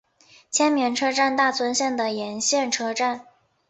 [0.49, 3.27] 千绵车站大村线的沿线车站。